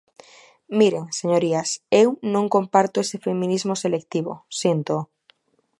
Miren, 0.79 1.05
señorías, 1.19 1.69
eu 2.01 2.09
non 2.33 2.45
comparto 2.55 2.97
ese 3.05 3.17
feminismo 3.25 3.73
selectivo, 3.83 4.33
síntoo. 4.61 5.01